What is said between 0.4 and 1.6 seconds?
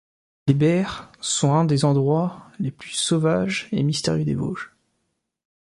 Les Bers sont